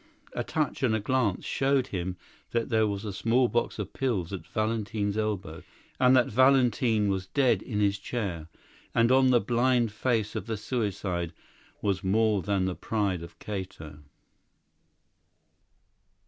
[0.33, 2.17] A touch and a glance showed him
[2.53, 5.61] that there was a small box of pills at Valentin's elbow,
[5.99, 8.47] and that Valentin was dead in his chair;
[8.95, 11.33] and on the blind face of the suicide
[11.83, 13.99] was more than the pride of Cato.